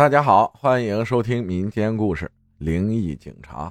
[0.00, 2.24] 大家好，欢迎收听民间故事
[2.56, 3.68] 《灵异警察》。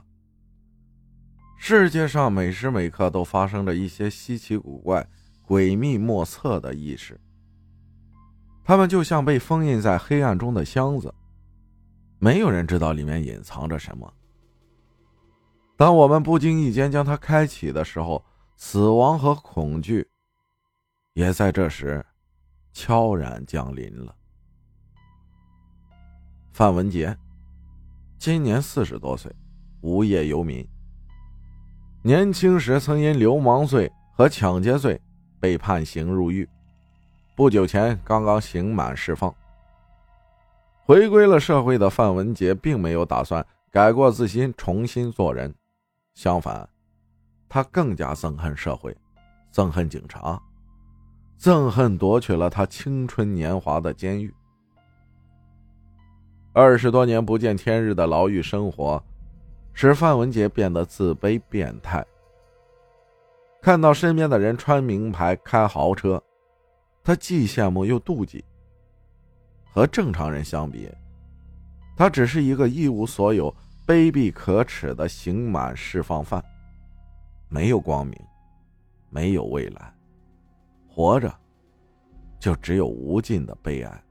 [1.58, 5.10] 世界上每时每刻都发生着一些稀奇古怪、
[5.48, 7.20] 诡秘莫测的异事，
[8.64, 11.12] 他们就像被封印在黑暗中的箱子，
[12.20, 14.14] 没有人知道里面隐藏着什么。
[15.76, 18.24] 当我们不经意间将它开启的时候，
[18.56, 20.08] 死亡和恐惧
[21.14, 22.06] 也在这时
[22.72, 24.16] 悄然降临了。
[26.60, 27.18] 范文杰，
[28.18, 29.34] 今年四十多岁，
[29.80, 30.68] 无业游民。
[32.02, 35.00] 年轻时曾因流氓罪和抢劫罪
[35.40, 36.46] 被判刑入狱，
[37.34, 39.34] 不久前刚刚刑满释放。
[40.84, 45.56] 回归了社会的范文杰，并没有打算改过自新，重新做人。
[46.16, 46.68] 相反，
[47.48, 48.94] 他更加憎恨社会，
[49.54, 50.38] 憎恨警察，
[51.40, 54.36] 憎恨夺取了他青春年华的监狱。
[56.52, 59.02] 二十多年不见天日的牢狱生活，
[59.72, 62.06] 使范文杰变得自卑变态。
[63.62, 66.22] 看到身边的人穿名牌、开豪车，
[67.04, 68.44] 他既羡慕又妒忌。
[69.72, 70.90] 和正常人相比，
[71.96, 73.54] 他只是一个一无所有、
[73.86, 76.44] 卑鄙可耻的刑满释放犯，
[77.48, 78.20] 没有光明，
[79.12, 79.94] 没有未来，
[80.88, 81.32] 活着
[82.40, 84.04] 就只有无尽的悲哀。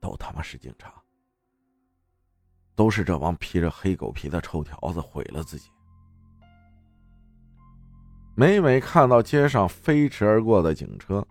[0.00, 0.92] 都他妈是警察，
[2.74, 5.68] 都是这帮披着黑狗皮的臭条子毁了自己。
[8.34, 11.26] 每每看到街上飞驰而过的警车，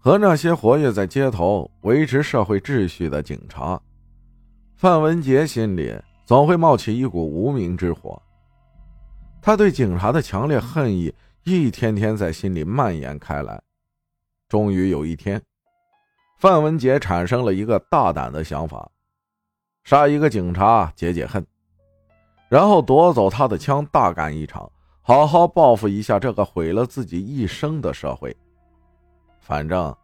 [0.00, 3.80] 和那些活跃在街头维持社会秩序的警察，
[4.74, 8.20] 范文杰心里总会冒起一股无名之火。
[9.40, 11.14] 他对警察的强烈恨意
[11.44, 13.62] 一天天在心里蔓延开来，
[14.48, 15.40] 终于有一天。
[16.44, 18.86] 范文杰产生了一个大胆的想法：
[19.82, 21.42] 杀一个警察解解恨，
[22.50, 24.70] 然后夺走他的枪，大干一场，
[25.00, 28.36] 好好报复一下这个毁了自己一生的社会。
[29.40, 29.96] 反正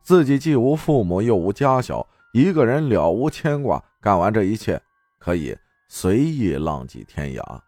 [0.00, 4.80] 自己既无父母又无家小，一个人了无牵挂，干完这一切
[5.18, 5.54] 可以
[5.88, 7.60] 随意浪迹天涯。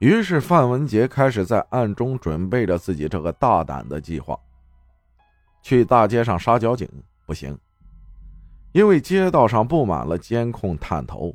[0.00, 4.36] 于是，范文杰开始在暗中准备着自己这个大胆的计划。
[5.66, 6.88] 去大街上杀交警
[7.26, 7.58] 不行，
[8.70, 11.34] 因为街道上布满了监控探头，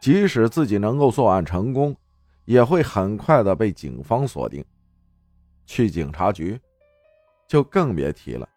[0.00, 1.94] 即使自己能够作案成功，
[2.44, 4.64] 也会很快的被警方锁定。
[5.64, 6.60] 去警察局，
[7.46, 8.48] 就更别提了，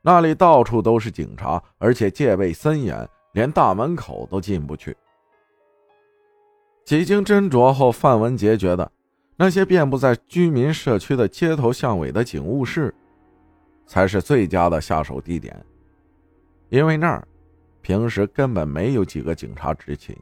[0.00, 4.96] 那里到处都是警察，而且戒备森严，连大门口都进不去。
[6.84, 8.92] 几经斟酌后，范文杰觉得，
[9.34, 12.94] 那些遍布在居民社区的街头巷尾的警务室。
[13.92, 15.54] 才是最佳的下手地点，
[16.70, 17.28] 因为那儿
[17.82, 20.16] 平时根本没有几个警察执勤，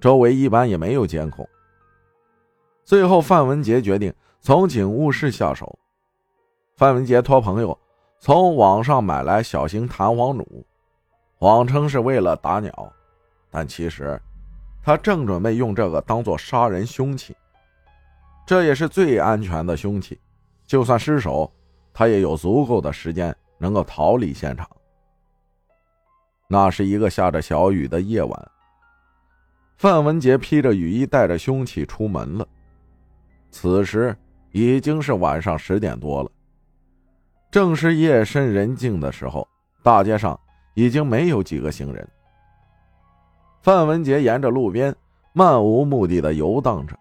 [0.00, 1.46] 周围一般也没有监控。
[2.82, 4.10] 最后，范文杰决定
[4.40, 5.78] 从警务室下手。
[6.74, 7.78] 范文杰托朋友
[8.18, 10.64] 从网上买来小型弹簧弩，
[11.36, 12.90] 谎称是为了打鸟，
[13.50, 14.18] 但其实
[14.82, 17.36] 他正准备用这个当做杀人凶器。
[18.46, 20.18] 这也是最安全的凶器，
[20.66, 21.52] 就算失手。
[21.92, 24.68] 他也有足够的时间能够逃离现场。
[26.48, 28.50] 那是一个下着小雨的夜晚，
[29.76, 32.46] 范文杰披着雨衣，带着凶器出门了。
[33.50, 34.14] 此时
[34.50, 36.30] 已经是晚上十点多了，
[37.50, 39.46] 正是夜深人静的时候，
[39.82, 40.38] 大街上
[40.74, 42.06] 已经没有几个行人。
[43.62, 44.94] 范文杰沿着路边
[45.32, 46.98] 漫无目的的游荡着，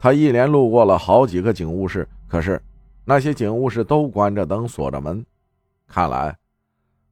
[0.00, 2.60] 他一连路过了好几个警务室，可是。
[3.04, 5.24] 那些警务室都关着灯，锁着门，
[5.88, 6.36] 看来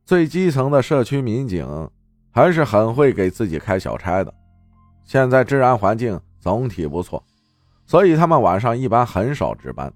[0.04, 1.90] 最基层的社区民警
[2.30, 4.32] 还是很会给自己开小差的。
[5.04, 7.22] 现在治安环境总体不错，
[7.86, 9.92] 所以他们晚上一般很少值班。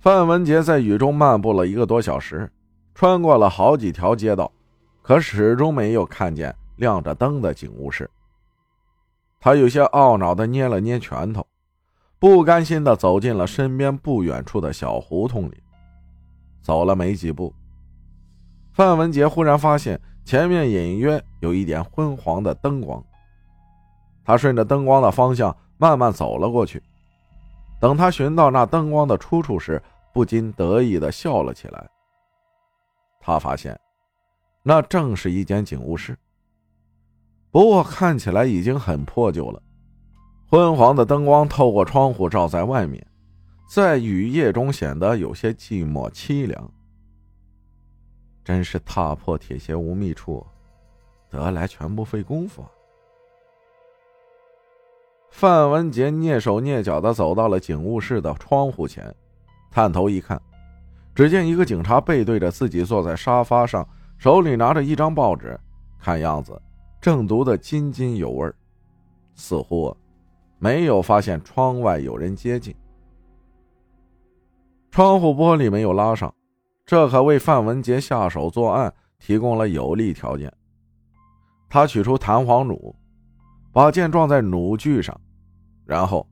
[0.00, 2.50] 范文杰在雨中漫步了一个多小时，
[2.94, 4.50] 穿过了好几条街道，
[5.02, 8.10] 可始终没有看见亮着灯的警务室。
[9.38, 11.46] 他有些懊恼的捏了捏拳头。
[12.18, 15.62] 不甘心的走进了身边不远处的小胡同里，
[16.62, 17.54] 走了没几步，
[18.72, 23.04] 范文杰忽然发现前面隐约有一点昏黄的灯光。
[24.24, 26.82] 他顺着灯光的方向慢慢走了过去。
[27.78, 29.80] 等他寻到那灯光的出处时，
[30.12, 31.86] 不禁得意的笑了起来。
[33.20, 33.78] 他发现，
[34.62, 36.16] 那正是一间警务室，
[37.50, 39.62] 不过看起来已经很破旧了。
[40.48, 43.04] 昏黄的灯光透过窗户照在外面，
[43.68, 46.70] 在雨夜中显得有些寂寞凄凉。
[48.44, 50.46] 真是踏破铁鞋无觅处，
[51.28, 52.70] 得来全不费工夫啊。
[55.30, 59.12] 范文杰蹑手蹑脚的走到了警务室的窗户前，
[59.68, 60.40] 探头一看，
[61.12, 65.58] 只见一个警察背对着自己坐在沙发上，手里拿着一张报纸，
[65.98, 66.62] 看样子
[67.00, 68.50] 正读得津津有味，
[69.34, 69.94] 似乎
[70.58, 72.74] 没有发现窗外有人接近。
[74.90, 76.34] 窗户玻璃没有拉上，
[76.84, 80.52] 这可为范文杰下手作案提供了有利条件。
[81.68, 82.94] 他取出弹簧弩，
[83.72, 85.20] 把箭撞在弩具上。
[85.84, 86.26] 然后，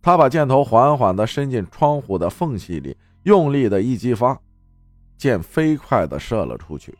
[0.00, 4.40] 他把箭头缓缓地伸进窗户的缝隙里，用力的一激发，
[5.18, 6.96] 箭飞快地射了出去，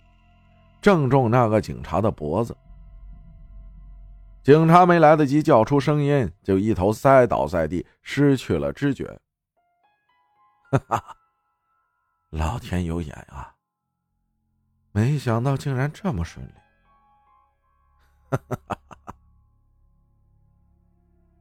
[0.82, 2.54] 正中那个警察的脖子。
[4.42, 9.20] 警察没来得及叫出声音，就一头栽倒在地，失去了知觉。
[10.70, 11.16] 哈哈，
[12.30, 13.54] 老天有眼啊！
[14.92, 16.52] 没想到竟然这么顺利。
[18.30, 18.76] 哈哈哈。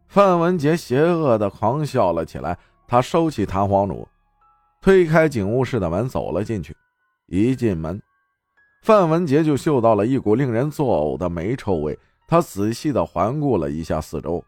[0.07, 2.57] 范文杰邪恶的狂笑了起来，
[2.87, 4.07] 他收起弹簧弩，
[4.81, 6.75] 推开警务室的门走了进去。
[7.27, 8.01] 一进门，
[8.81, 11.97] 范文杰就嗅到了一股令人作呕的霉臭味。
[12.29, 14.43] 他仔细的环顾了一下四周，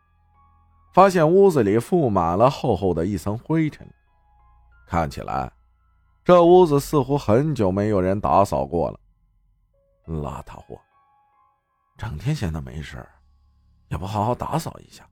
[0.93, 3.89] 发现屋子里覆满了厚厚的一层灰尘，
[4.85, 5.51] 看起来
[6.23, 8.99] 这屋子似乎很久没有人打扫过了。
[10.05, 10.79] 邋遢货，
[11.97, 13.03] 整天闲的没事
[13.87, 15.03] 也不好好打扫一下。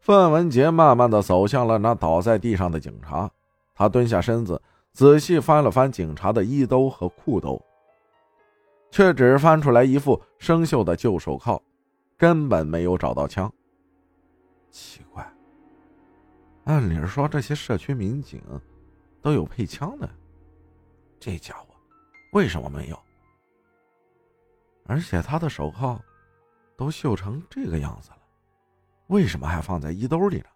[0.00, 3.30] 范文杰慢慢的走向了那倒在地上的警察，
[3.74, 4.60] 他蹲下身子，
[4.92, 7.58] 仔细翻了翻警察的衣兜和裤兜，
[8.94, 11.60] 却只翻出来一副生锈的旧手铐，
[12.16, 13.52] 根本没有找到枪。
[14.70, 15.28] 奇怪，
[16.62, 18.40] 按理说这些社区民警
[19.20, 20.08] 都有配枪的，
[21.18, 21.74] 这家伙
[22.34, 22.96] 为什么没有？
[24.86, 26.00] 而且他的手铐
[26.76, 28.18] 都锈成这个样子了。
[29.08, 30.46] 为什么还放在衣兜里呢？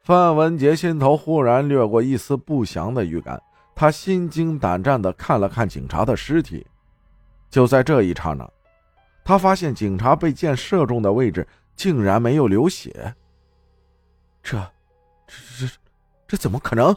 [0.00, 3.40] 范文杰心头忽然掠过一丝不祥的预感，
[3.80, 6.66] 他心惊胆战的看了看警察的尸体。
[7.48, 8.46] 就在这一刹那，
[9.24, 13.14] 他发现警察被箭射中的位置竟然没有流血。
[14.42, 14.58] 这、
[15.26, 15.72] 这、这、
[16.28, 16.94] 这怎么可能？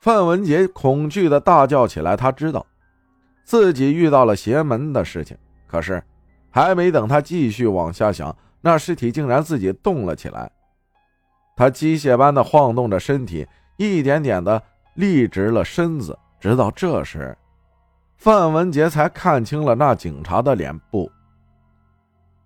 [0.00, 2.16] 范文杰恐惧的大叫起来。
[2.16, 2.64] 他知道
[3.44, 5.36] 自己遇到了邪门的事情，
[5.66, 6.02] 可是。
[6.48, 10.50] 还没等他继续往下想，那尸体竟然自己动了起来。
[11.54, 13.46] 他机械般的晃动着身体，
[13.76, 14.62] 一点点的
[14.96, 16.18] 立直了身子。
[16.38, 17.36] 直到这时，
[18.16, 21.10] 范文杰才看清了那警察的脸部。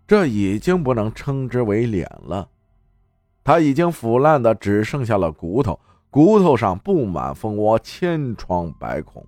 [0.06, 2.48] 这已经不能称之为脸了，
[3.44, 5.78] 他已经腐烂的只剩下了骨头，
[6.10, 9.24] 骨头上布满蜂窝，千疮百孔，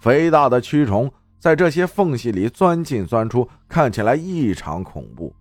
[0.00, 1.10] 肥大的蛆虫。
[1.38, 5.32] 在这些缝隙里钻进钻出，看起来异常恐怖。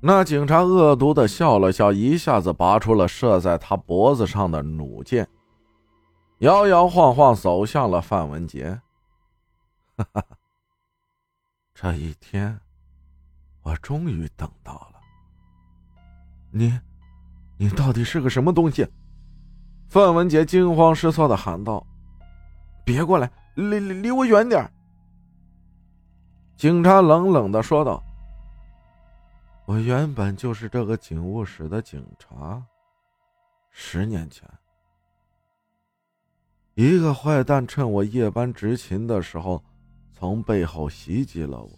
[0.00, 5.28] 那警察恶毒的笑了笑，一下子拔出了射在他脖子上的弩箭，
[6.38, 8.80] 摇摇晃晃走向了范文杰。
[9.96, 10.24] 哈哈，
[11.74, 12.60] 这一天，
[13.62, 15.00] 我终于等到了。
[16.52, 16.78] 你，
[17.56, 18.86] 你到底是个什么东西？
[19.88, 21.84] 范文杰惊慌失措的喊道
[22.84, 24.70] ：“别过来！”离离离我远点
[26.56, 28.00] 警察冷冷的说道
[29.68, 32.66] ：“我原本就是这个警务室的警察。
[33.70, 34.48] 十年前，
[36.72, 39.62] 一个坏蛋趁我夜班执勤的时候，
[40.10, 41.70] 从背后袭击了我。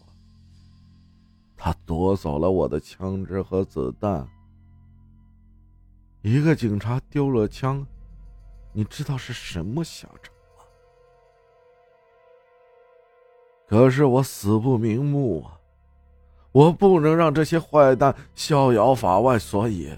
[1.57, 4.25] 他夺走了我的枪支和子弹。
[6.23, 7.85] 一个警察丢了枪，
[8.73, 10.63] 你知道是什么下场吗？”
[13.67, 15.60] 可是我死不瞑目啊！
[16.53, 19.91] 我不能让这些坏蛋逍遥法外，所以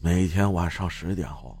[0.00, 1.56] 每天晚上十点后，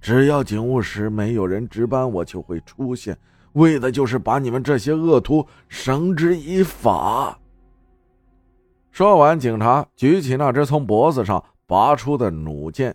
[0.00, 3.18] 只要警务室没有人值班，我就会出现，
[3.54, 7.36] 为的就是把你们这些恶徒绳之以法。
[8.92, 12.94] 说完，警察举起那只从脖子上拔出的弩箭，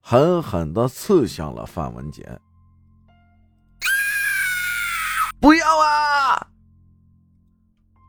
[0.00, 2.26] 狠狠的刺向了范文杰。
[5.40, 6.27] 不要啊！